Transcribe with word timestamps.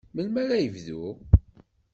Melmi 0.13 0.39
ara 0.43 0.57
yebdu? 0.61 1.03